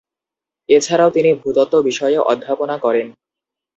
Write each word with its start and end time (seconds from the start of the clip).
এছাড়াও 0.69 1.09
তিনি 1.11 1.29
ভূতত্ত্ব 1.41 1.75
বিষয়ে 1.81 2.17
অধ্যাপনা 2.31 2.75
করেন। 2.77 3.07